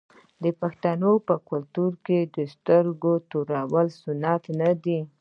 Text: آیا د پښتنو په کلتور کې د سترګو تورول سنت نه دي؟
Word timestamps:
آیا 0.03 0.41
د 0.43 0.45
پښتنو 0.61 1.11
په 1.27 1.35
کلتور 1.49 1.91
کې 2.05 2.19
د 2.35 2.37
سترګو 2.53 3.13
تورول 3.31 3.87
سنت 4.01 4.43
نه 4.59 4.69
دي؟ 4.83 4.99